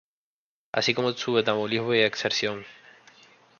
[0.71, 2.65] Así como su metabolismo y excreción.